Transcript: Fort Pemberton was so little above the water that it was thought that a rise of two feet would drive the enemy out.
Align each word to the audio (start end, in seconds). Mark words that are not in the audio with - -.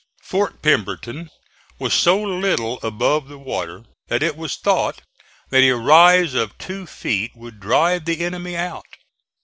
Fort 0.23 0.63
Pemberton 0.63 1.29
was 1.77 1.93
so 1.93 2.19
little 2.19 2.79
above 2.81 3.27
the 3.27 3.37
water 3.37 3.83
that 4.07 4.23
it 4.23 4.35
was 4.35 4.55
thought 4.55 5.03
that 5.51 5.61
a 5.63 5.73
rise 5.73 6.33
of 6.33 6.57
two 6.57 6.87
feet 6.87 7.33
would 7.35 7.59
drive 7.59 8.05
the 8.05 8.25
enemy 8.25 8.57
out. 8.57 8.87